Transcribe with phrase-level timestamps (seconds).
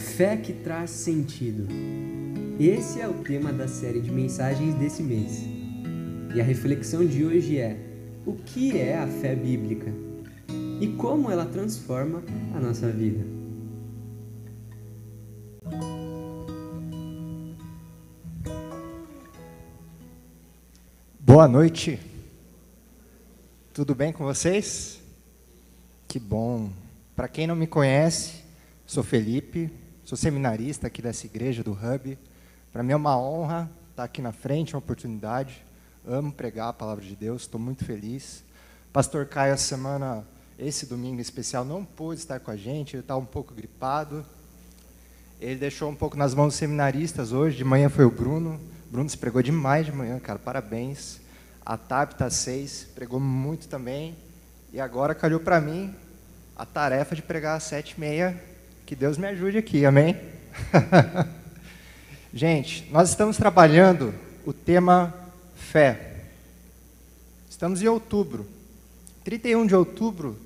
[0.00, 1.68] Fé que traz sentido.
[2.58, 5.44] Esse é o tema da série de mensagens desse mês.
[6.34, 7.76] E a reflexão de hoje é:
[8.24, 9.92] o que é a fé bíblica?
[10.80, 12.22] E como ela transforma
[12.54, 13.24] a nossa vida?
[21.18, 22.00] Boa noite.
[23.74, 25.00] Tudo bem com vocês?
[26.08, 26.70] Que bom.
[27.14, 28.42] Para quem não me conhece,
[28.86, 29.70] sou Felipe,
[30.10, 32.18] sou seminarista aqui dessa igreja do Hub.
[32.72, 35.64] Para mim é uma honra estar aqui na frente, uma oportunidade.
[36.04, 38.42] Amo pregar a palavra de Deus, estou muito feliz.
[38.92, 40.26] Pastor Caio, essa semana,
[40.58, 44.26] esse domingo especial, não pôde estar com a gente, ele estava um pouco gripado.
[45.40, 48.60] Ele deixou um pouco nas mãos dos seminaristas hoje, de manhã foi o Bruno.
[48.90, 51.20] Bruno se pregou demais de manhã, cara, parabéns.
[51.64, 54.16] A Tapta 6 pregou muito também.
[54.72, 55.94] E agora calhou para mim
[56.56, 58.49] a tarefa de pregar às sete e meia.
[58.90, 60.20] Que Deus me ajude aqui, amém?
[62.34, 64.12] Gente, nós estamos trabalhando
[64.44, 65.14] o tema
[65.54, 66.24] fé.
[67.48, 68.44] Estamos em outubro.
[69.22, 70.36] 31 de outubro,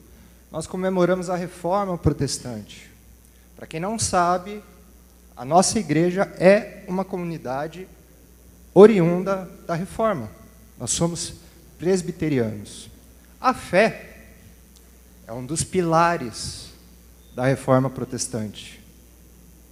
[0.52, 2.90] nós comemoramos a reforma protestante.
[3.56, 4.62] Para quem não sabe,
[5.34, 7.88] a nossa igreja é uma comunidade
[8.74, 10.30] oriunda da reforma.
[10.78, 11.32] Nós somos
[11.78, 12.90] presbiterianos.
[13.40, 14.18] A fé
[15.26, 16.63] é um dos pilares
[17.34, 18.80] da reforma protestante.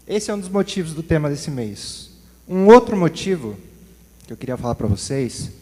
[0.06, 2.10] Esse é um dos motivos do tema desse mês.
[2.48, 3.56] Um outro motivo
[4.26, 5.52] que eu queria falar para vocês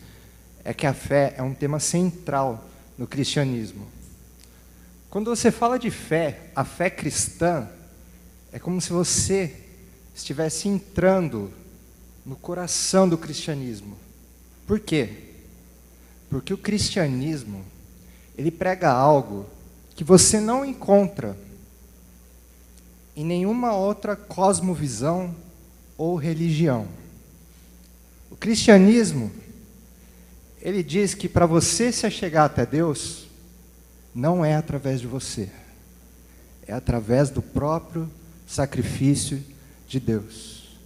[0.65, 2.65] é que a fé é um tema central
[2.97, 3.87] no cristianismo.
[5.11, 7.69] Quando você fala de fé, a fé cristã
[8.51, 9.55] é como se você
[10.15, 11.53] estivesse entrando
[12.25, 13.97] no coração do cristianismo.
[14.67, 15.11] Por quê?
[16.31, 17.65] Porque o cristianismo,
[18.39, 19.47] ele prega algo
[19.95, 21.37] que você não encontra
[23.21, 25.37] em nenhuma outra cosmovisão
[25.99, 26.89] ou religião.
[28.31, 29.31] O cristianismo,
[30.63, 33.27] ele diz que para você se achegar até Deus,
[34.15, 35.51] não é através de você,
[36.67, 38.11] é através do próprio
[38.47, 39.45] sacrifício
[39.87, 40.79] de Deus.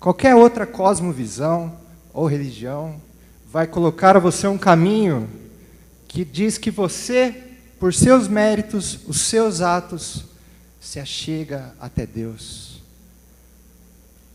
[0.00, 1.78] Qualquer outra cosmovisão
[2.12, 3.00] ou religião
[3.52, 5.30] vai colocar a você um caminho
[6.08, 7.40] que diz que você,
[7.78, 10.24] por seus méritos, os seus atos,
[10.86, 12.80] se achega até Deus.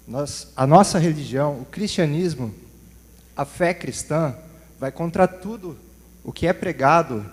[0.06, 2.54] Nós, a nossa religião, o cristianismo,
[3.38, 4.36] a fé cristã,
[4.78, 5.80] vai contra tudo
[6.26, 7.26] o que é pregado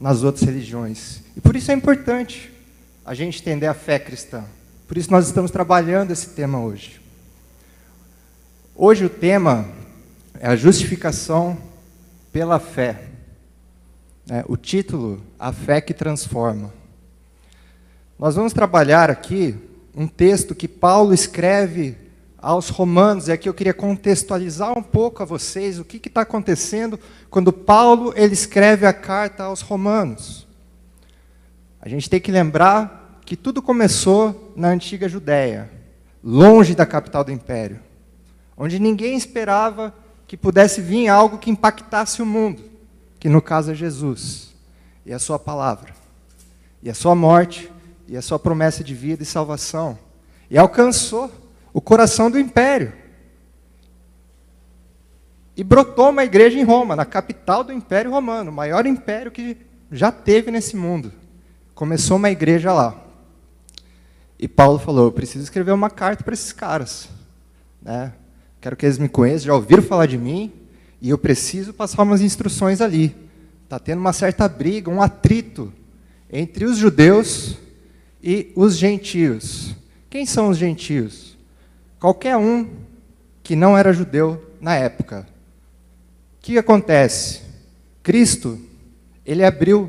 [0.00, 1.20] nas outras religiões.
[1.36, 2.50] E por isso é importante
[3.04, 4.42] a gente entender a fé cristã.
[4.88, 6.98] Por isso nós estamos trabalhando esse tema hoje.
[8.74, 9.68] Hoje o tema
[10.40, 11.58] é a justificação
[12.32, 13.02] pela fé.
[14.30, 16.72] É, o título, A Fé que Transforma.
[18.18, 19.54] Nós vamos trabalhar aqui
[19.94, 21.98] um texto que Paulo escreve
[22.38, 26.98] aos Romanos, e aqui eu queria contextualizar um pouco a vocês o que está acontecendo
[27.28, 30.46] quando Paulo ele escreve a carta aos Romanos.
[31.78, 35.70] A gente tem que lembrar que tudo começou na antiga Judéia,
[36.24, 37.80] longe da capital do império,
[38.56, 39.92] onde ninguém esperava
[40.26, 42.62] que pudesse vir algo que impactasse o mundo,
[43.20, 44.54] que no caso é Jesus
[45.04, 45.92] e a sua palavra,
[46.82, 47.70] e a sua morte,
[48.08, 49.98] e a sua promessa de vida e salvação.
[50.50, 51.30] E alcançou
[51.72, 52.92] o coração do império.
[55.56, 59.56] E brotou uma igreja em Roma, na capital do Império Romano, o maior império que
[59.90, 61.12] já teve nesse mundo.
[61.74, 62.94] Começou uma igreja lá.
[64.38, 67.08] E Paulo falou: Eu preciso escrever uma carta para esses caras.
[67.80, 68.12] Né?
[68.60, 70.52] Quero que eles me conheçam, já ouviram falar de mim,
[71.00, 73.16] e eu preciso passar umas instruções ali.
[73.64, 75.72] Está tendo uma certa briga, um atrito
[76.30, 77.56] entre os judeus
[78.26, 79.76] e os gentios.
[80.10, 81.38] Quem são os gentios?
[82.00, 82.68] Qualquer um
[83.40, 85.24] que não era judeu na época.
[86.36, 87.42] O que acontece?
[88.02, 88.58] Cristo,
[89.24, 89.88] ele abriu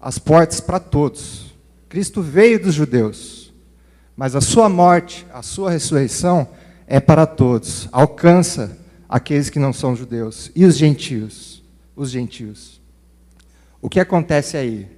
[0.00, 1.54] as portas para todos.
[1.88, 3.52] Cristo veio dos judeus,
[4.16, 6.48] mas a sua morte, a sua ressurreição
[6.84, 8.76] é para todos, alcança
[9.08, 11.62] aqueles que não são judeus e os gentios,
[11.94, 12.80] os gentios.
[13.80, 14.88] O que acontece aí?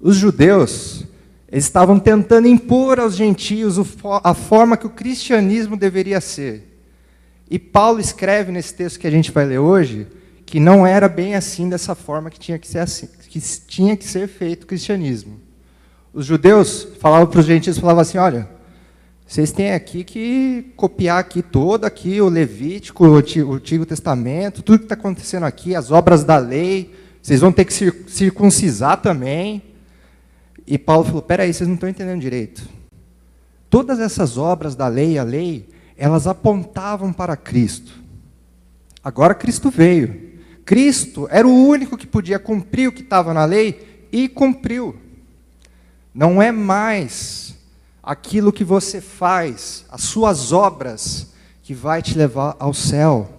[0.00, 1.04] Os judeus
[1.50, 3.78] eles estavam tentando impor aos gentios
[4.22, 6.80] a forma que o cristianismo deveria ser.
[7.50, 10.06] E Paulo escreve nesse texto que a gente vai ler hoje
[10.44, 14.04] que não era bem assim dessa forma que tinha que ser assim, que tinha que
[14.04, 15.38] ser feito o cristianismo.
[16.12, 18.48] Os judeus falavam para os gentios, falavam assim, olha,
[19.26, 24.84] vocês têm aqui que copiar aqui todo aqui o Levítico, o Antigo Testamento, tudo que
[24.86, 26.94] está acontecendo aqui, as obras da lei.
[27.20, 27.74] Vocês vão ter que
[28.08, 29.62] circuncisar também.
[30.70, 32.68] E Paulo falou: peraí, vocês não estão entendendo direito.
[33.70, 37.92] todas essas obras da lei, a lei, elas apontavam para Cristo.
[39.02, 40.28] Agora Cristo veio.
[40.64, 44.94] Cristo era o único que podia cumprir o que estava na lei e cumpriu.
[46.14, 47.56] Não é mais
[48.02, 51.32] aquilo que você faz, as suas obras,
[51.62, 53.30] que vai te levar ao céu.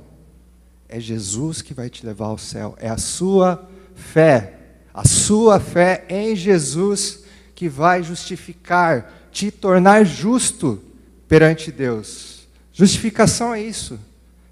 [0.88, 2.76] É Jesus que vai te levar ao céu.
[2.80, 4.54] É a sua fé.
[4.94, 7.19] A sua fé em Jesus
[7.60, 10.82] que vai justificar, te tornar justo
[11.28, 12.48] perante Deus.
[12.72, 14.00] Justificação é isso.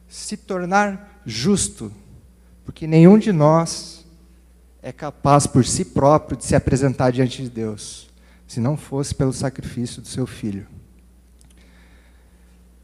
[0.09, 1.89] Se tornar justo.
[2.65, 4.05] Porque nenhum de nós
[4.83, 8.09] é capaz por si próprio de se apresentar diante de Deus
[8.45, 10.67] se não fosse pelo sacrifício do seu filho.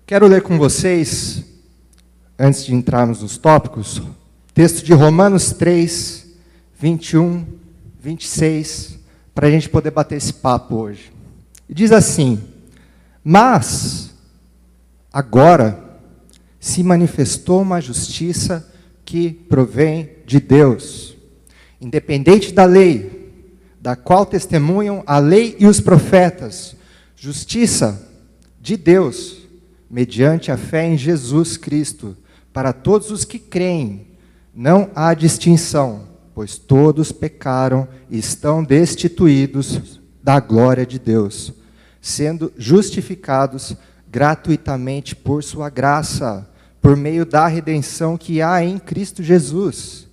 [0.05, 1.43] Quero ler com vocês,
[2.39, 4.01] antes de entrarmos nos tópicos,
[4.53, 6.27] texto de Romanos 3,
[6.79, 7.45] 21,
[7.99, 9.02] 26,
[9.33, 11.11] para a gente poder bater esse papo hoje.
[11.69, 12.41] Diz assim:
[13.23, 14.13] Mas,
[15.11, 15.99] agora,
[16.59, 18.71] se manifestou uma justiça
[19.03, 21.15] que provém de Deus,
[21.81, 23.31] independente da lei,
[23.81, 26.75] da qual testemunham a lei e os profetas,
[27.15, 28.09] justiça
[28.61, 29.39] de Deus,
[29.89, 32.15] mediante a fé em Jesus Cristo,
[32.53, 34.07] para todos os que creem.
[34.55, 41.53] Não há distinção, pois todos pecaram e estão destituídos da glória de Deus,
[42.01, 43.75] sendo justificados
[44.09, 46.49] gratuitamente por sua graça,
[46.81, 50.07] por meio da redenção que há em Cristo Jesus.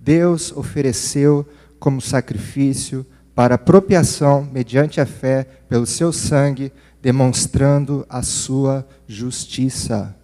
[0.00, 1.46] Deus ofereceu
[1.78, 6.72] como sacrifício para apropriação mediante a fé pelo seu sangue,
[7.02, 10.14] demonstrando a sua justiça.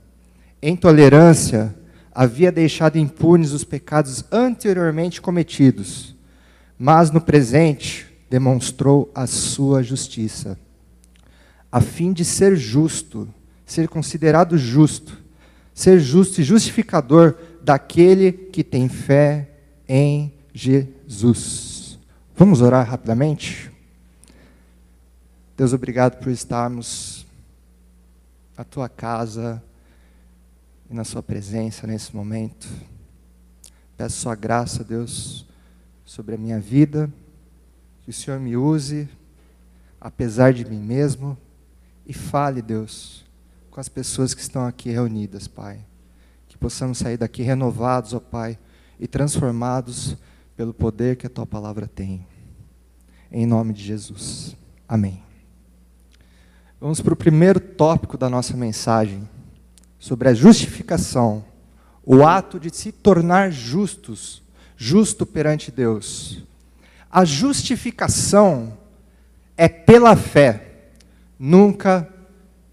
[0.62, 1.74] Em tolerância,
[2.12, 6.14] havia deixado impunes os pecados anteriormente cometidos,
[6.78, 10.58] mas no presente demonstrou a sua justiça,
[11.70, 13.28] a fim de ser justo,
[13.64, 15.16] ser considerado justo,
[15.74, 19.48] ser justo e justificador daquele que tem fé
[19.88, 21.98] em Jesus.
[22.36, 23.70] Vamos orar rapidamente?
[25.56, 27.26] Deus, obrigado por estarmos
[28.56, 29.62] na tua casa
[30.90, 32.68] e na sua presença nesse momento.
[33.96, 35.46] Peço sua graça, Deus,
[36.04, 37.08] sobre a minha vida,
[38.02, 39.08] que o Senhor me use,
[40.00, 41.38] apesar de mim mesmo,
[42.04, 43.24] e fale, Deus,
[43.70, 45.84] com as pessoas que estão aqui reunidas, Pai.
[46.48, 48.58] Que possamos sair daqui renovados, ó Pai,
[48.98, 50.16] e transformados
[50.56, 52.26] pelo poder que a tua palavra tem.
[53.30, 54.56] Em nome de Jesus.
[54.88, 55.22] Amém.
[56.80, 59.28] Vamos para o primeiro tópico da nossa mensagem,
[60.00, 61.44] sobre a justificação,
[62.04, 64.42] o ato de se tornar justos,
[64.76, 66.42] justo perante Deus.
[67.12, 68.78] A justificação
[69.56, 70.88] é pela fé,
[71.38, 72.08] nunca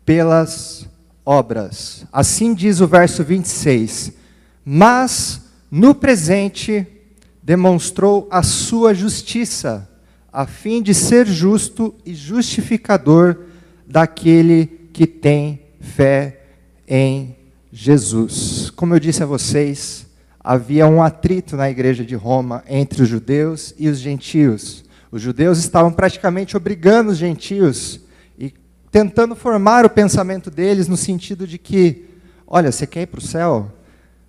[0.05, 0.87] pelas
[1.25, 2.05] obras.
[2.13, 4.13] Assim diz o verso 26.
[4.63, 6.87] Mas no presente
[7.43, 9.89] demonstrou a sua justiça,
[10.31, 13.43] a fim de ser justo e justificador
[13.85, 16.36] daquele que tem fé
[16.87, 17.35] em
[17.71, 18.69] Jesus.
[18.69, 20.07] Como eu disse a vocês,
[20.39, 24.85] havia um atrito na igreja de Roma entre os judeus e os gentios.
[25.11, 27.99] Os judeus estavam praticamente obrigando os gentios
[28.37, 28.53] e
[28.91, 32.05] tentando formar o pensamento deles no sentido de que,
[32.45, 33.71] olha, você quer ir para o céu?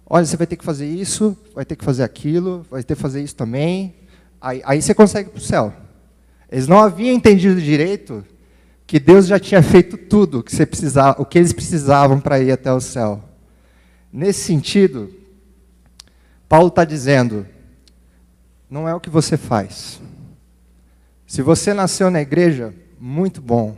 [0.05, 3.03] Olha, você vai ter que fazer isso, vai ter que fazer aquilo, vai ter que
[3.03, 3.95] fazer isso também.
[4.41, 5.73] Aí, aí você consegue para o céu.
[6.51, 8.25] Eles não haviam entendido direito
[8.89, 12.51] que Deus já tinha feito tudo que você precisava, o que eles precisavam para ir
[12.51, 13.23] até o céu.
[14.11, 15.13] Nesse sentido,
[16.49, 17.47] Paulo está dizendo:
[18.69, 20.01] não é o que você faz.
[21.27, 23.77] Se você nasceu na igreja, muito bom.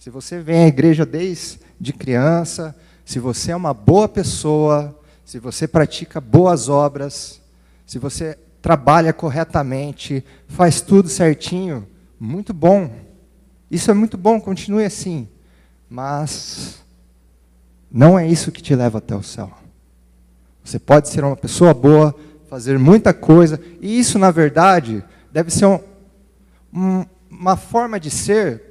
[0.00, 5.68] Se você vem à igreja desde criança, se você é uma boa pessoa, se você
[5.68, 7.40] pratica boas obras,
[7.86, 11.86] se você trabalha corretamente, faz tudo certinho,
[12.18, 13.09] muito bom.
[13.70, 15.28] Isso é muito bom, continue assim.
[15.88, 16.82] Mas
[17.90, 19.50] não é isso que te leva até o céu.
[20.64, 22.14] Você pode ser uma pessoa boa,
[22.48, 25.80] fazer muita coisa, e isso, na verdade, deve ser um,
[26.72, 28.62] um, uma forma de ser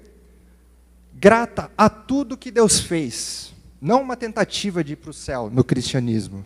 [1.13, 3.53] grata a tudo que Deus fez.
[3.81, 6.45] Não uma tentativa de ir para o céu no cristianismo.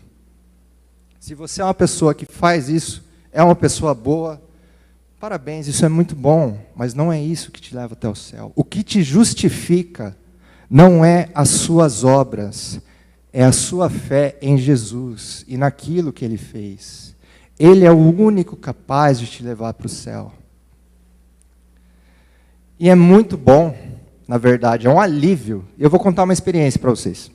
[1.20, 4.42] Se você é uma pessoa que faz isso, é uma pessoa boa,
[5.24, 8.52] parabéns, isso é muito bom, mas não é isso que te leva até o céu.
[8.58, 10.18] O que te justifica
[10.70, 12.82] não é as suas obras,
[13.32, 17.16] é a sua fé em Jesus e naquilo que ele fez.
[17.58, 20.34] Ele é o único capaz de te levar para o céu.
[22.78, 23.74] E é muito bom
[24.28, 25.66] na verdade, é um alívio.
[25.80, 27.32] Eu vou contar uma experiência para vocês.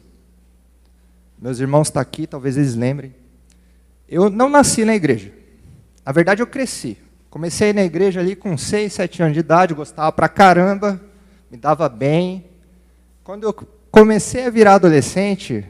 [1.40, 3.14] Meus irmãos estão tá aqui, talvez eles lembrem.
[4.06, 5.32] Eu não nasci na igreja.
[6.04, 6.98] Na verdade, eu cresci.
[7.30, 11.00] Comecei na igreja ali com 6, 7 anos de idade, gostava pra caramba,
[11.50, 12.46] me dava bem.
[13.22, 13.52] Quando eu
[13.90, 15.64] comecei a virar adolescente,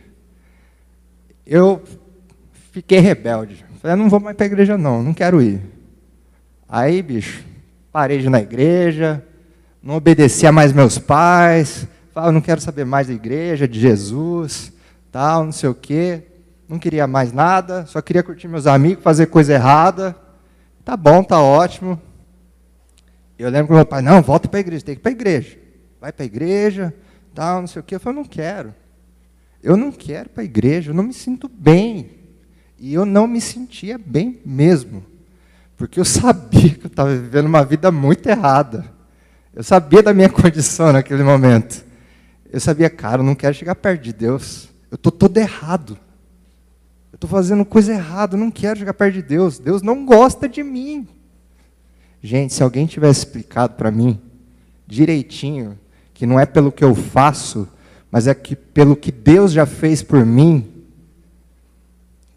[1.44, 1.82] eu
[2.70, 3.64] fiquei rebelde.
[3.80, 5.60] Falei, não vou mais para a igreja não, não quero ir.
[6.68, 7.44] Aí, bicho,
[7.90, 9.24] parei de ir na igreja,
[9.82, 14.72] não obedecia mais meus pais, falava, não quero saber mais da igreja, de Jesus,
[15.10, 16.22] tal, não sei o quê.
[16.68, 20.14] Não queria mais nada, só queria curtir meus amigos, fazer coisa errada.
[20.88, 22.00] Tá bom, tá ótimo.
[23.38, 25.12] Eu lembro que meu pai, não, volta para a igreja, tem que ir para a
[25.12, 25.58] igreja.
[26.00, 26.94] Vai para a igreja,
[27.34, 27.96] tal, não sei o quê.
[27.96, 28.74] Eu falei, não quero.
[29.62, 32.08] Eu não quero para a igreja, eu não me sinto bem.
[32.78, 35.04] E eu não me sentia bem mesmo.
[35.76, 38.90] Porque eu sabia que eu estava vivendo uma vida muito errada.
[39.52, 41.84] Eu sabia da minha condição naquele momento.
[42.50, 44.70] Eu sabia, cara, eu não quero chegar perto de Deus.
[44.90, 45.98] Eu estou todo errado.
[47.12, 49.58] Eu estou fazendo coisa errada, eu não quero chegar perto de Deus.
[49.58, 51.06] Deus não gosta de mim.
[52.22, 54.20] Gente, se alguém tivesse explicado para mim
[54.86, 55.78] direitinho
[56.12, 57.68] que não é pelo que eu faço,
[58.10, 60.66] mas é que pelo que Deus já fez por mim,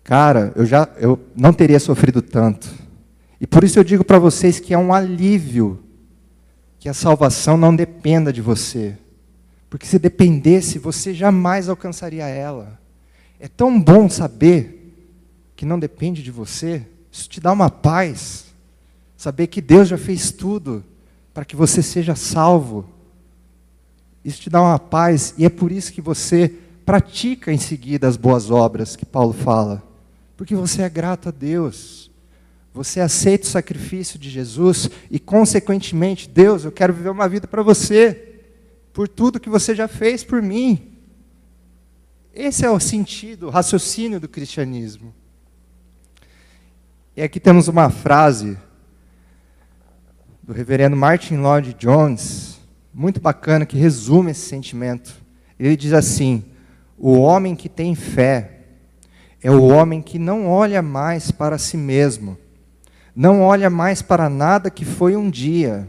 [0.04, 2.70] cara, eu já eu não teria sofrido tanto.
[3.40, 5.84] E por isso eu digo para vocês que é um alívio
[6.80, 8.98] que a salvação não dependa de você.
[9.70, 12.81] Porque se dependesse, você jamais alcançaria ela.
[13.44, 14.94] É tão bom saber
[15.56, 16.86] que não depende de você.
[17.12, 18.46] Isso te dá uma paz.
[19.18, 20.84] Saber que Deus já fez tudo
[21.34, 22.88] para que você seja salvo.
[24.24, 26.54] Isso te dá uma paz e é por isso que você
[26.86, 29.82] pratica em seguida as boas obras que Paulo fala.
[30.38, 32.12] Porque você é grato a Deus.
[32.72, 37.64] Você aceita o sacrifício de Jesus e, consequentemente, Deus, eu quero viver uma vida para
[37.64, 38.36] você,
[38.94, 40.91] por tudo que você já fez por mim.
[42.34, 45.14] Esse é o sentido, o raciocínio do cristianismo.
[47.16, 48.58] E aqui temos uma frase
[50.42, 52.58] do reverendo Martin Lloyd Jones,
[52.94, 55.14] muito bacana, que resume esse sentimento.
[55.60, 56.46] Ele diz assim:
[56.98, 58.62] O homem que tem fé
[59.44, 62.38] é o homem que não olha mais para si mesmo,
[63.14, 65.86] não olha mais para nada que foi um dia,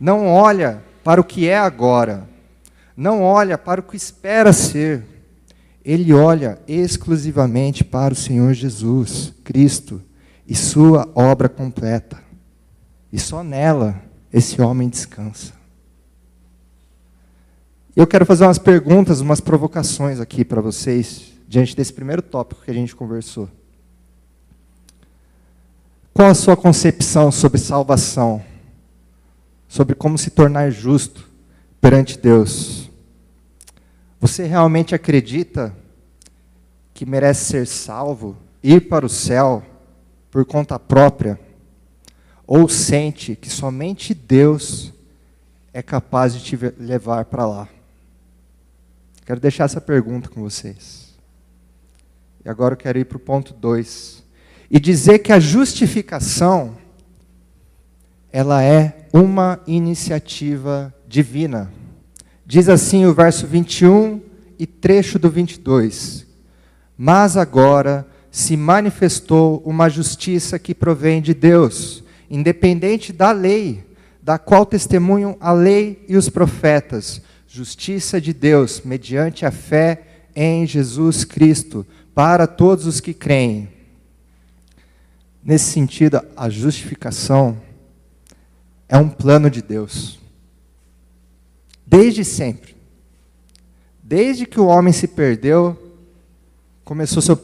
[0.00, 2.26] não olha para o que é agora,
[2.96, 5.11] não olha para o que espera ser,
[5.84, 10.00] ele olha exclusivamente para o Senhor Jesus, Cristo,
[10.46, 12.22] e sua obra completa.
[13.12, 15.52] E só nela esse homem descansa.
[17.94, 22.70] Eu quero fazer umas perguntas, umas provocações aqui para vocês, diante desse primeiro tópico que
[22.70, 23.48] a gente conversou.
[26.14, 28.42] Qual a sua concepção sobre salvação?
[29.68, 31.28] Sobre como se tornar justo
[31.80, 32.81] perante Deus?
[34.22, 35.76] Você realmente acredita
[36.94, 39.64] que merece ser salvo, ir para o céu
[40.30, 41.40] por conta própria?
[42.46, 44.92] Ou sente que somente Deus
[45.72, 47.68] é capaz de te levar para lá?
[49.26, 51.18] Quero deixar essa pergunta com vocês.
[52.44, 54.22] E agora eu quero ir para o ponto 2.
[54.70, 56.78] E dizer que a justificação,
[58.30, 61.81] ela é uma iniciativa divina.
[62.44, 64.20] Diz assim o verso 21
[64.58, 66.26] e trecho do 22.
[66.96, 73.84] Mas agora se manifestou uma justiça que provém de Deus, independente da lei,
[74.22, 80.02] da qual testemunham a lei e os profetas, justiça de Deus mediante a fé
[80.34, 83.68] em Jesus Cristo, para todos os que creem.
[85.44, 87.60] Nesse sentido, a justificação
[88.88, 90.21] é um plano de Deus.
[91.92, 92.74] Desde sempre.
[94.02, 95.76] Desde que o homem se perdeu,
[96.86, 97.38] começou seu,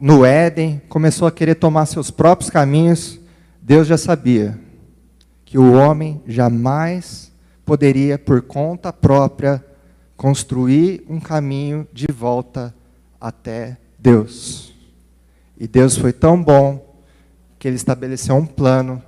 [0.00, 3.18] no Éden, começou a querer tomar seus próprios caminhos,
[3.60, 4.56] Deus já sabia
[5.44, 7.32] que o homem jamais
[7.66, 9.64] poderia, por conta própria,
[10.16, 12.72] construir um caminho de volta
[13.20, 14.72] até Deus.
[15.58, 17.02] E Deus foi tão bom
[17.58, 19.02] que ele estabeleceu um plano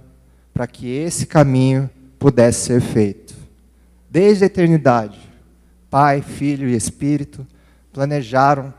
[0.53, 3.20] para que esse caminho pudesse ser feito
[4.11, 5.19] desde a eternidade,
[5.89, 7.47] Pai, Filho e Espírito
[7.93, 8.75] planejaram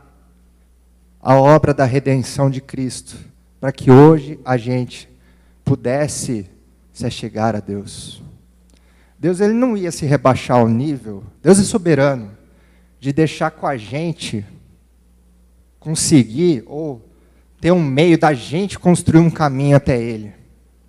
[1.20, 3.16] a obra da redenção de Cristo,
[3.60, 5.08] para que hoje a gente
[5.64, 6.46] pudesse
[6.92, 8.22] se achegar a Deus.
[9.18, 12.30] Deus ele não ia se rebaixar ao nível, Deus é soberano,
[12.98, 14.44] de deixar com a gente
[15.78, 17.00] conseguir ou
[17.60, 20.32] ter um meio da gente construir um caminho até Ele,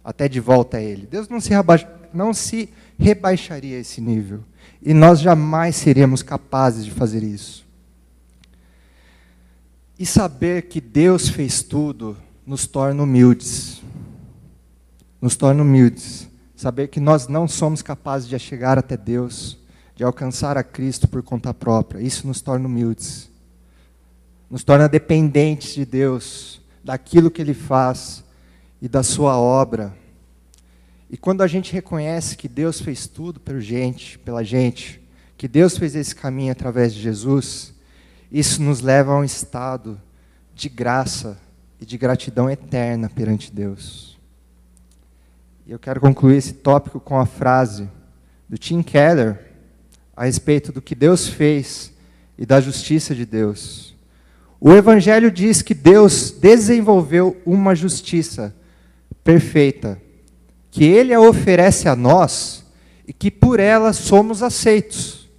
[0.03, 1.05] até de volta a Ele.
[1.05, 2.69] Deus não se, rebaixa, não se
[3.03, 4.45] rebaixaria esse nível.
[4.81, 7.65] E nós jamais seríamos capazes de fazer isso.
[9.99, 13.81] E saber que Deus fez tudo nos torna humildes.
[15.21, 16.29] Nos torna humildes.
[16.55, 19.57] Saber que nós não somos capazes de chegar até Deus,
[19.95, 22.01] de alcançar a Cristo por conta própria.
[22.01, 23.29] Isso nos torna humildes.
[24.49, 28.23] Nos torna dependentes de Deus, daquilo que Ele faz
[28.81, 29.93] e da Sua obra.
[31.13, 34.99] E quando a gente reconhece que Deus fez tudo pela gente, pela gente,
[35.37, 37.71] que Deus fez esse caminho através de Jesus,
[38.31, 40.01] isso nos leva a um estado
[40.55, 41.39] de graça
[41.79, 44.17] e de gratidão eterna perante Deus.
[45.67, 47.87] E eu quero concluir esse tópico com a frase
[48.49, 49.39] do Tim Keller
[50.17, 51.93] a respeito do que Deus fez
[52.39, 53.95] e da justiça de Deus.
[54.59, 58.51] O Evangelho diz que Deus desenvolveu uma justiça
[59.23, 60.01] perfeita,
[60.73, 62.65] que Ele a oferece a nós
[63.07, 65.29] e que por ela somos aceitos.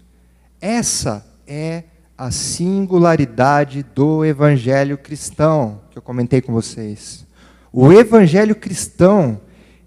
[0.61, 1.83] Essa é
[2.17, 7.26] a singularidade do evangelho cristão, que eu comentei com vocês.
[7.73, 9.41] O evangelho cristão,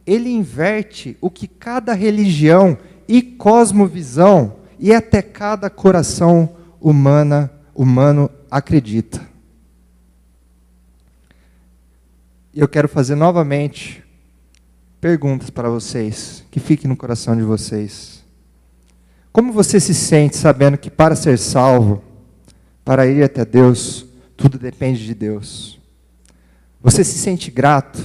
[0.06, 2.78] ele inverte o que cada religião
[3.08, 9.26] e cosmovisão e até cada coração humana, humano acredita.
[12.54, 14.06] Eu quero fazer novamente
[15.00, 18.24] perguntas para vocês, que fiquem no coração de vocês.
[19.32, 22.04] Como você se sente sabendo que para ser salvo,
[22.84, 25.80] para ir até Deus, tudo depende de Deus.
[26.82, 28.04] Você se sente grato,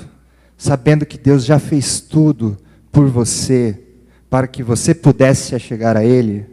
[0.57, 2.59] sabendo que Deus já fez tudo
[2.91, 3.81] por você,
[4.29, 6.47] para que você pudesse chegar a Ele,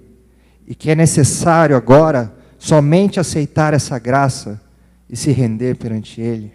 [0.65, 4.61] e que é necessário agora somente aceitar essa graça
[5.09, 6.53] e se render perante Ele.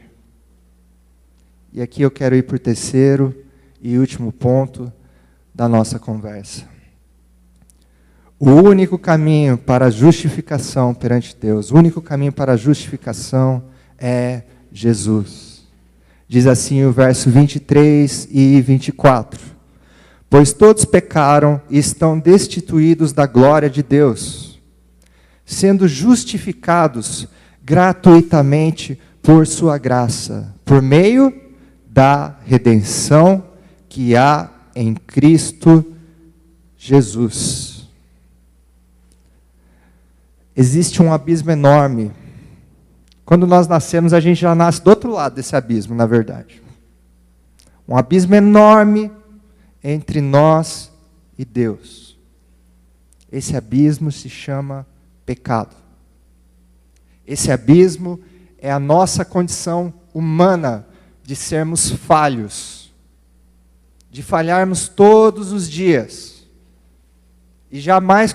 [1.73, 3.44] E aqui eu quero ir o terceiro
[3.85, 4.91] e último ponto
[5.55, 6.65] da nossa conversa.
[8.41, 13.65] O único caminho para a justificação perante Deus, o único caminho para a justificação
[13.99, 14.43] é
[14.73, 15.65] Jesus.
[16.27, 19.39] Diz assim o verso 23 e 24:
[20.31, 24.59] Pois todos pecaram e estão destituídos da glória de Deus,
[25.45, 27.29] sendo justificados
[27.63, 31.33] gratuitamente por Sua graça, por meio
[31.87, 33.54] da redenção
[33.95, 35.95] que há em Cristo
[36.77, 37.87] Jesus
[40.57, 42.11] existe um abismo enorme.
[43.25, 46.61] Quando nós nascemos, a gente já nasce do outro lado desse abismo, na verdade.
[47.87, 49.13] Um abismo enorme
[49.83, 50.91] entre nós
[51.39, 52.19] e Deus.
[53.31, 54.85] Esse abismo se chama
[55.25, 55.77] pecado.
[57.25, 58.19] Esse abismo
[58.59, 60.85] é a nossa condição humana
[61.23, 62.84] de sermos falhos,
[64.15, 66.45] de falharmos todos os dias
[67.69, 68.33] e jamais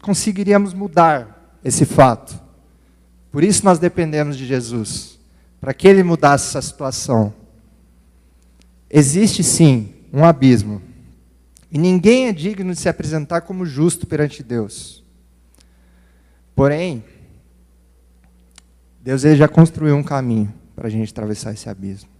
[0.00, 2.42] conseguiríamos mudar esse fato.
[3.30, 5.20] Por isso nós dependemos de Jesus,
[5.60, 7.32] para que ele mudasse essa situação.
[8.90, 10.82] Existe sim um abismo.
[11.70, 15.04] E ninguém é digno de se apresentar como justo perante Deus.
[16.52, 17.04] Porém,
[19.00, 22.10] Deus ele já construiu um caminho para a gente atravessar esse abismo.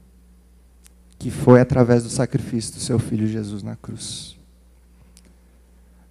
[1.23, 4.37] Que foi através do sacrifício do seu filho Jesus na cruz.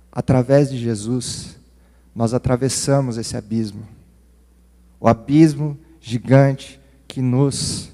[0.09, 1.57] Através de Jesus,
[2.15, 3.85] nós atravessamos esse abismo.
[5.01, 7.91] O abismo gigante que nos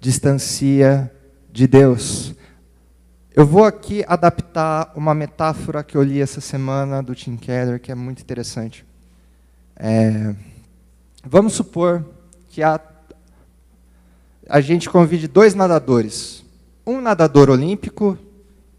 [0.00, 1.12] distancia
[1.52, 2.34] de Deus.
[3.34, 7.92] Eu vou aqui adaptar uma metáfora que eu li essa semana do Tim Keller, que
[7.92, 8.86] é muito interessante.
[9.76, 10.34] É,
[11.22, 12.02] vamos supor
[12.48, 12.80] que a,
[14.48, 16.44] a gente convide dois nadadores,
[16.86, 18.18] um nadador olímpico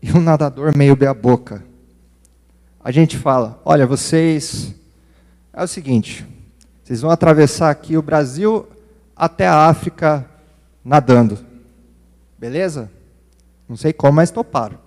[0.02, 1.64] e um nadador meio meia-boca
[2.88, 4.74] a gente fala: olha, vocês.
[5.52, 6.26] É o seguinte,
[6.82, 8.66] vocês vão atravessar aqui o Brasil
[9.14, 10.26] até a África
[10.86, 11.38] nadando.
[12.40, 12.90] Beleza?
[13.68, 14.78] Não sei como, mas toparam.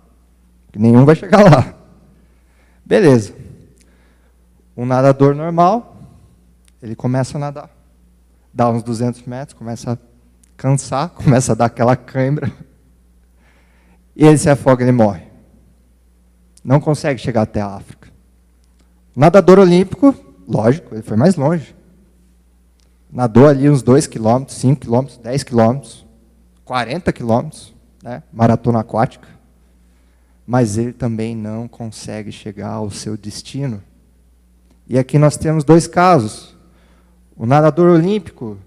[0.75, 1.75] Nenhum vai chegar lá.
[2.87, 3.35] Beleza.
[4.75, 5.95] Um nadador normal,
[6.81, 7.71] ele começa a nadar.
[8.55, 9.99] Dá uns 200 metros, começa a
[10.61, 12.53] cansar, começa a dar aquela cãibra.
[14.15, 15.31] E ele se afoga, ele morre
[16.65, 18.09] não consegue chegar até a África.
[19.17, 20.15] Nadador olímpico,
[20.47, 21.75] lógico, ele foi mais longe.
[23.11, 26.07] Nadou ali uns 2 quilômetros, 5 quilômetros, 10 quilômetros,
[26.65, 28.23] 40 quilômetros, né?
[28.33, 29.27] maratona aquática.
[30.47, 33.83] Mas ele também não consegue chegar ao seu destino.
[34.89, 36.57] E aqui nós temos dois casos.
[37.37, 38.59] O nadador olímpico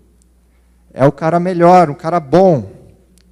[0.93, 2.71] é o cara melhor, o cara bom.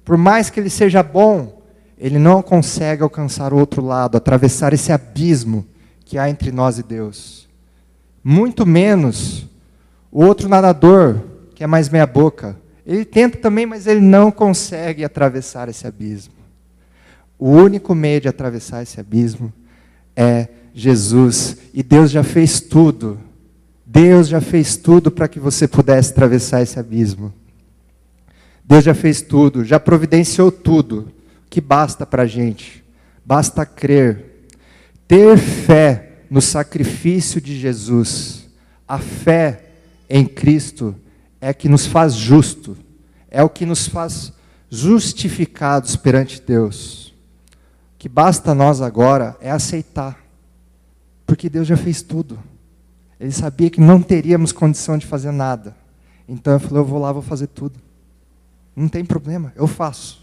[0.04, 1.62] Por mais que ele seja bom,
[1.96, 5.64] ele não consegue alcançar o outro lado, atravessar esse abismo
[6.04, 7.48] que há entre nós e Deus.
[8.24, 9.46] Muito menos
[10.10, 11.20] o outro nadador,
[11.54, 12.56] que é mais meia-boca.
[12.84, 16.34] Ele tenta também, mas ele não consegue atravessar esse abismo.
[17.38, 19.52] O único meio de atravessar esse abismo
[20.16, 21.56] é Jesus.
[21.72, 23.18] E Deus já fez tudo.
[23.86, 27.32] Deus já fez tudo para que você pudesse atravessar esse abismo.
[28.72, 31.12] Deus já fez tudo, já providenciou tudo
[31.50, 32.82] que basta para a gente.
[33.22, 34.46] Basta crer.
[35.06, 38.48] Ter fé no sacrifício de Jesus.
[38.88, 39.62] A fé
[40.08, 40.94] em Cristo
[41.38, 42.74] é que nos faz justo,
[43.30, 44.32] é o que nos faz
[44.70, 47.08] justificados perante Deus.
[47.94, 50.18] O que basta a nós agora é aceitar,
[51.26, 52.38] porque Deus já fez tudo.
[53.20, 55.76] Ele sabia que não teríamos condição de fazer nada.
[56.26, 57.78] Então eu falei: eu vou lá, vou fazer tudo.
[58.74, 60.22] Não tem problema, eu faço.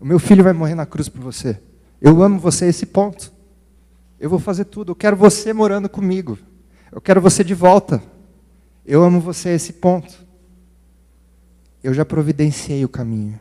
[0.00, 1.60] O meu filho vai morrer na cruz por você.
[2.00, 3.32] Eu amo você a esse ponto.
[4.20, 4.92] Eu vou fazer tudo.
[4.92, 6.38] Eu quero você morando comigo.
[6.92, 8.02] Eu quero você de volta.
[8.84, 10.24] Eu amo você a esse ponto.
[11.82, 13.40] Eu já providenciei o caminho.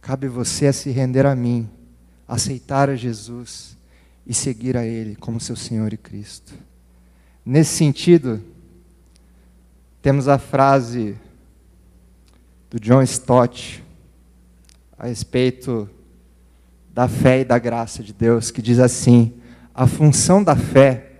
[0.00, 1.70] Cabe você a se render a mim,
[2.26, 3.76] aceitar a Jesus
[4.26, 6.52] e seguir a Ele como seu Senhor e Cristo.
[7.44, 8.42] Nesse sentido,
[10.00, 11.16] temos a frase
[12.72, 13.84] do John Stott
[14.96, 15.90] a respeito
[16.90, 19.34] da fé e da graça de Deus, que diz assim:
[19.74, 21.10] a função da fé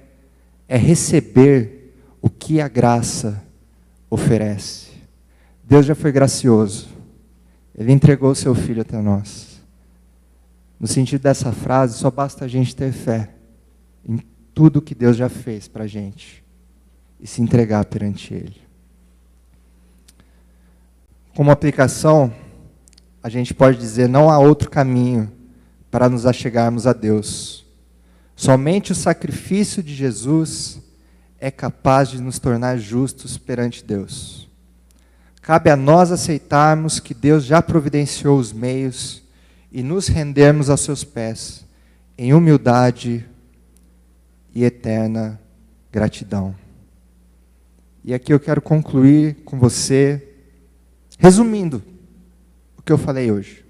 [0.67, 3.45] é receber o que a graça
[4.09, 4.93] oferece.
[5.63, 6.89] Deus já foi gracioso,
[7.77, 9.61] Ele entregou seu filho até nós.
[10.81, 13.29] No sentido dessa frase, só basta a gente ter fé
[14.09, 14.19] em
[14.55, 16.43] tudo que Deus já fez para a gente
[17.21, 18.72] e se entregar perante Ele.
[21.35, 22.33] Como aplicação,
[23.23, 25.33] a gente pode dizer: não há outro caminho
[25.91, 27.65] para nos achegarmos a Deus.
[28.37, 30.81] Somente o sacrifício de Jesus
[31.39, 34.49] é capaz de nos tornar justos perante Deus.
[35.41, 39.23] Cabe a nós aceitarmos que Deus já providenciou os meios
[39.71, 41.65] e nos rendermos aos seus pés,
[42.17, 43.27] em humildade
[44.55, 45.41] e eterna
[45.91, 46.55] gratidão.
[48.05, 50.32] E aqui eu quero concluir com você
[51.23, 51.81] Resumindo
[52.77, 53.65] o que eu falei hoje.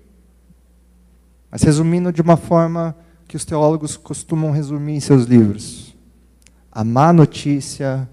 [1.51, 2.97] Mas resumindo de uma forma
[3.29, 5.95] que os teólogos costumam resumir em seus livros:
[6.73, 8.09] a má notícia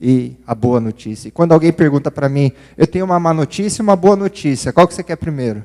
[0.00, 1.28] e a boa notícia.
[1.28, 4.72] E quando alguém pergunta para mim, eu tenho uma má notícia e uma boa notícia,
[4.72, 5.64] qual que você quer primeiro?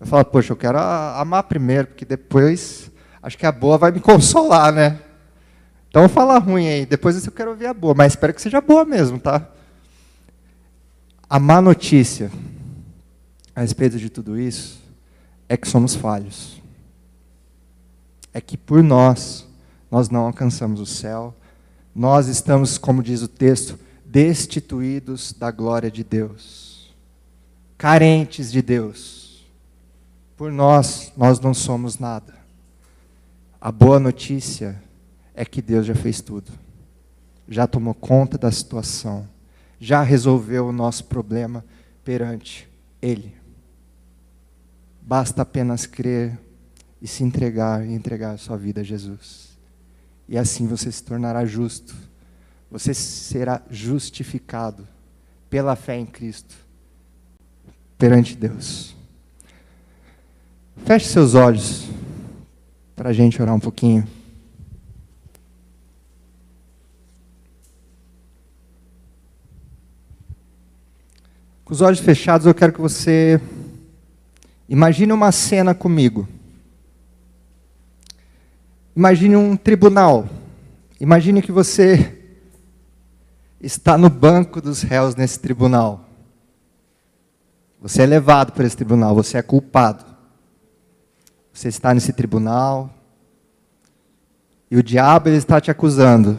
[0.00, 2.90] Eu falo, poxa, eu quero a, má primeiro, porque depois
[3.22, 4.98] acho que a boa vai me consolar, né?
[5.88, 8.84] Então fala ruim aí, depois eu quero ouvir a boa, mas espero que seja boa
[8.84, 9.48] mesmo, tá?
[11.28, 12.30] A má notícia
[13.52, 14.78] a respeito de tudo isso
[15.48, 16.62] é que somos falhos.
[18.32, 19.44] É que por nós,
[19.90, 21.34] nós não alcançamos o céu.
[21.92, 26.94] Nós estamos, como diz o texto, destituídos da glória de Deus.
[27.76, 29.44] Carentes de Deus.
[30.36, 32.36] Por nós, nós não somos nada.
[33.60, 34.80] A boa notícia
[35.34, 36.52] é que Deus já fez tudo.
[37.48, 39.28] Já tomou conta da situação
[39.78, 41.64] já resolveu o nosso problema
[42.04, 42.68] perante
[43.00, 43.34] Ele.
[45.02, 46.38] Basta apenas crer
[47.00, 49.56] e se entregar e entregar a sua vida a Jesus.
[50.28, 51.94] E assim você se tornará justo.
[52.70, 54.86] Você será justificado
[55.48, 56.56] pela fé em Cristo
[57.96, 58.94] perante Deus.
[60.84, 61.88] Feche seus olhos
[62.94, 64.06] para a gente orar um pouquinho.
[71.66, 73.40] Com os olhos fechados, eu quero que você
[74.68, 76.28] imagine uma cena comigo.
[78.94, 80.28] Imagine um tribunal.
[81.00, 82.22] Imagine que você
[83.60, 86.08] está no banco dos réus nesse tribunal.
[87.82, 90.04] Você é levado para esse tribunal, você é culpado.
[91.52, 92.94] Você está nesse tribunal
[94.70, 96.38] e o diabo ele está te acusando.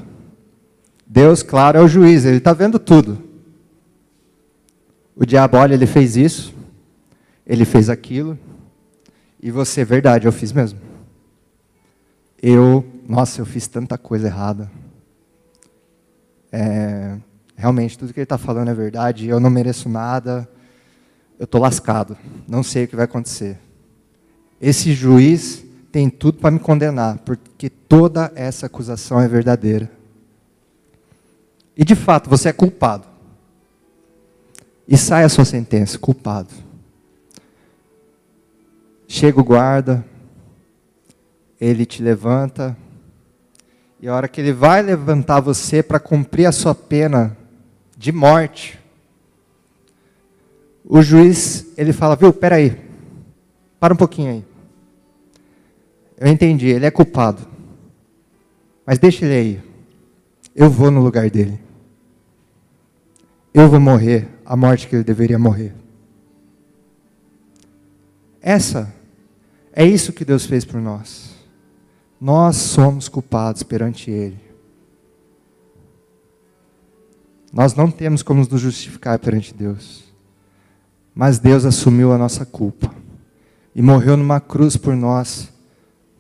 [1.06, 3.27] Deus, claro, é o juiz, ele está vendo tudo.
[5.20, 6.54] O diabo, olha, ele fez isso,
[7.44, 8.38] ele fez aquilo,
[9.42, 10.80] e você, verdade, eu fiz mesmo.
[12.40, 14.70] Eu, nossa, eu fiz tanta coisa errada.
[16.52, 17.18] É,
[17.56, 20.48] realmente, tudo que ele está falando é verdade, eu não mereço nada,
[21.40, 22.16] eu estou lascado,
[22.48, 23.58] não sei o que vai acontecer.
[24.62, 29.90] Esse juiz tem tudo para me condenar, porque toda essa acusação é verdadeira.
[31.76, 33.17] E de fato, você é culpado
[34.88, 36.54] e sai a sua sentença, culpado.
[39.08, 40.06] Chega o guarda,
[41.60, 42.78] ele te levanta
[44.00, 47.36] E a hora que ele vai levantar você para cumprir a sua pena
[47.98, 48.80] de morte,
[50.86, 52.78] o juiz, ele fala, viu, peraí,
[53.80, 54.46] para um pouquinho aí.
[56.18, 57.46] Eu entendi, ele é culpado.
[58.86, 59.64] Mas deixa ele aí.
[60.56, 61.60] Eu vou no lugar dele.
[63.60, 65.74] Eu vou morrer a morte que ele deveria morrer.
[68.40, 68.94] Essa
[69.74, 71.36] é isso que Deus fez por nós.
[72.22, 74.38] Nós somos culpados perante Ele.
[77.52, 80.04] Nós não temos como nos justificar perante Deus.
[81.16, 82.94] Mas Deus assumiu a nossa culpa
[83.74, 85.52] e morreu numa cruz por nós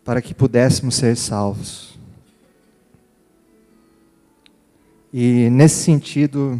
[0.03, 1.99] para que pudéssemos ser salvos.
[5.13, 6.59] E nesse sentido,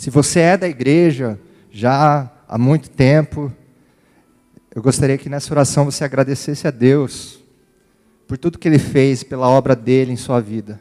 [0.00, 1.38] se você é da igreja
[1.70, 3.52] já há muito tempo,
[4.74, 7.38] eu gostaria que nessa oração você agradecesse a Deus
[8.26, 10.80] por tudo que Ele fez, pela obra dele em sua vida.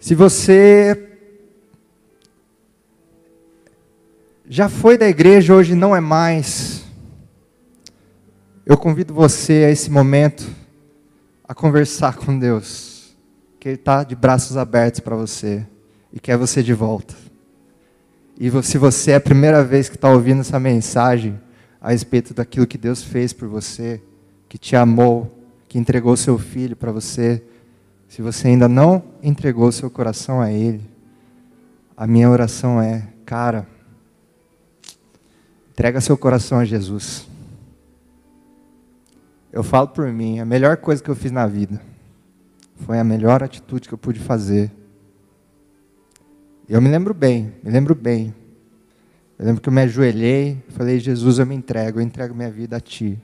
[0.00, 1.16] Se você
[4.48, 6.82] já foi da igreja, hoje não é mais,
[8.66, 10.44] eu convido você a esse momento
[11.44, 13.16] a conversar com Deus,
[13.60, 15.64] que Ele está de braços abertos para você
[16.12, 17.14] e quer você de volta.
[18.38, 21.38] E se você é a primeira vez que está ouvindo essa mensagem,
[21.80, 24.00] a respeito daquilo que Deus fez por você,
[24.48, 25.36] que te amou,
[25.68, 27.42] que entregou seu filho para você.
[28.08, 30.82] Se você ainda não entregou seu coração a Ele,
[31.96, 33.66] a minha oração é, cara,
[35.72, 37.26] entrega seu coração a Jesus.
[39.52, 41.80] Eu falo por mim, a melhor coisa que eu fiz na vida
[42.86, 44.70] foi a melhor atitude que eu pude fazer.
[46.72, 48.34] Eu me lembro bem, me lembro bem
[49.42, 52.48] eu lembro que eu me ajoelhei e falei: Jesus, eu me entrego, eu entrego minha
[52.48, 53.18] vida a Ti.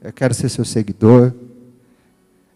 [0.00, 1.34] Eu quero ser seu seguidor.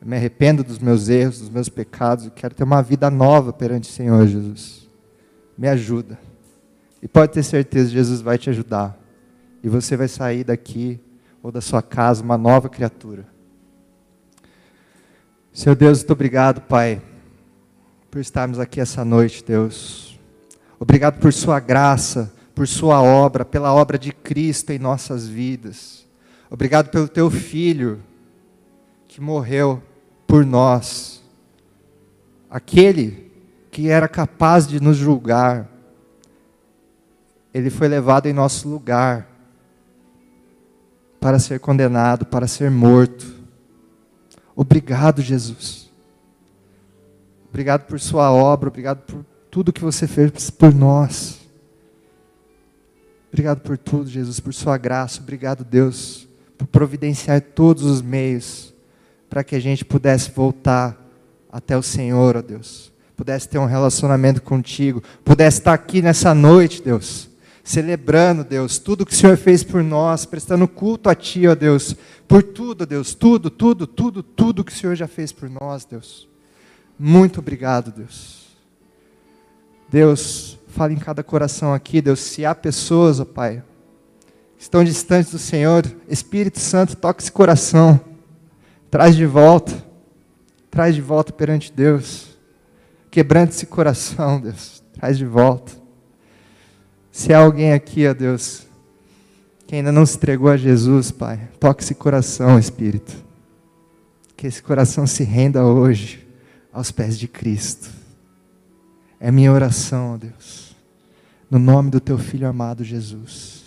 [0.00, 2.24] Eu me arrependo dos meus erros, dos meus pecados.
[2.24, 4.88] Eu quero ter uma vida nova perante o Senhor Jesus.
[5.56, 6.18] Me ajuda.
[7.02, 8.98] E pode ter certeza, Jesus vai te ajudar.
[9.62, 10.98] E você vai sair daqui
[11.42, 13.26] ou da sua casa uma nova criatura.
[15.52, 17.02] Senhor Deus, muito obrigado, Pai,
[18.10, 20.07] por estarmos aqui essa noite, Deus.
[20.78, 26.04] Obrigado por Sua graça por Sua obra, pela obra de Cristo em nossas vidas.
[26.50, 28.02] Obrigado pelo Teu Filho
[29.06, 29.80] que morreu
[30.26, 31.22] por nós.
[32.50, 33.30] Aquele
[33.70, 35.68] que era capaz de nos julgar,
[37.54, 39.28] ele foi levado em nosso lugar
[41.20, 43.24] para ser condenado, para ser morto.
[44.56, 45.88] Obrigado, Jesus.
[47.48, 51.38] Obrigado por Sua obra, obrigado por tudo que você fez por nós.
[53.30, 55.20] Obrigado por tudo, Jesus, por Sua graça.
[55.20, 58.74] Obrigado, Deus, por providenciar todos os meios
[59.28, 60.96] para que a gente pudesse voltar
[61.52, 62.90] até o Senhor, ó Deus.
[63.16, 65.02] Pudesse ter um relacionamento contigo.
[65.24, 67.28] Pudesse estar aqui nessa noite, Deus.
[67.64, 71.94] Celebrando, Deus, tudo que o Senhor fez por nós, prestando culto a Ti, ó Deus.
[72.26, 73.14] Por tudo, Deus.
[73.14, 76.28] Tudo, tudo, tudo, tudo que o Senhor já fez por nós, Deus.
[76.98, 78.37] Muito obrigado, Deus.
[79.90, 82.20] Deus, Fala em cada coração aqui, Deus.
[82.20, 83.64] Se há pessoas, ó Pai,
[84.56, 88.00] que estão distantes do Senhor, Espírito Santo, toca esse coração.
[88.88, 89.72] Traz de volta.
[90.70, 92.28] Traz de volta perante Deus.
[93.10, 94.80] Quebrante esse coração, Deus.
[94.92, 95.72] Traz de volta.
[97.10, 98.64] Se há alguém aqui, ó Deus,
[99.66, 103.16] que ainda não se entregou a Jesus, Pai, toque esse coração, Espírito.
[104.36, 106.24] Que esse coração se renda hoje
[106.72, 107.97] aos pés de Cristo.
[109.20, 110.68] É minha oração, ó Deus
[111.50, 113.64] no nome do teu filho amado Jesus.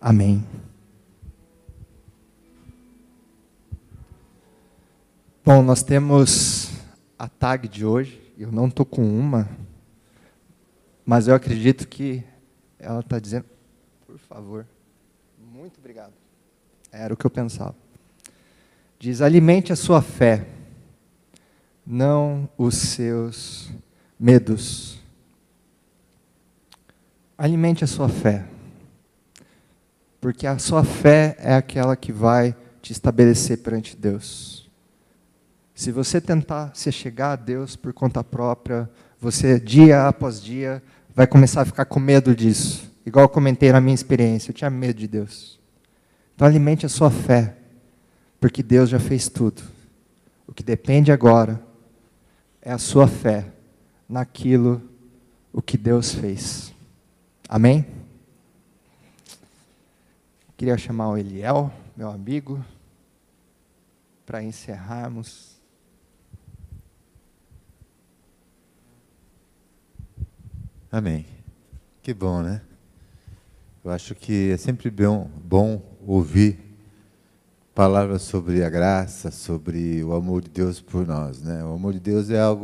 [0.00, 0.42] Amém.
[5.44, 6.70] Bom, nós temos
[7.18, 8.22] a tag de hoje.
[8.38, 9.48] Eu não estou com uma,
[11.04, 12.22] mas eu acredito que
[12.78, 13.44] ela está dizendo.
[14.06, 14.66] Por favor.
[15.52, 16.12] Muito obrigado.
[16.90, 17.74] Era o que eu pensava.
[18.98, 20.46] Diz: alimente a sua fé,
[21.90, 23.70] não os seus
[24.20, 24.98] medos.
[27.36, 28.44] Alimente a sua fé.
[30.20, 34.68] Porque a sua fé é aquela que vai te estabelecer perante Deus.
[35.74, 40.82] Se você tentar se chegar a Deus por conta própria, você dia após dia
[41.14, 42.92] vai começar a ficar com medo disso.
[43.06, 45.58] Igual eu comentei na minha experiência, eu tinha medo de Deus.
[46.34, 47.56] Então alimente a sua fé,
[48.38, 49.62] porque Deus já fez tudo.
[50.46, 51.67] O que depende agora
[52.60, 53.52] é a sua fé
[54.08, 54.82] naquilo
[55.52, 56.72] o que Deus fez.
[57.48, 57.86] Amém?
[60.56, 62.64] Queria chamar o Eliel, meu amigo.
[64.26, 65.56] para encerrarmos.
[70.92, 71.24] Amém.
[72.02, 72.60] Que bom, né?
[73.82, 76.67] Eu acho que é sempre bom, bom ouvir
[77.78, 81.62] palavras sobre a graça, sobre o amor de Deus por nós, né?
[81.62, 82.56] O amor de Deus é algo